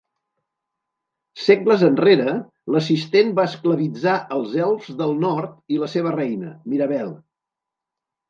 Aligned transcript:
Segles 1.41 1.83
enrere, 1.89 2.31
l'assistent 2.75 3.29
va 3.39 3.45
esclavitzar 3.51 4.15
els 4.37 4.57
elfs 4.67 4.97
del 5.03 5.15
nord 5.25 5.75
i 5.75 5.77
la 5.83 5.91
seva 5.97 6.15
reina, 6.17 6.55
Mirabelle. 6.73 7.13